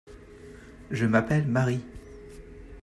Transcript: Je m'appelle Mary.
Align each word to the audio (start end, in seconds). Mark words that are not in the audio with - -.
Je 0.89 1.05
m'appelle 1.05 1.45
Mary. 1.45 1.79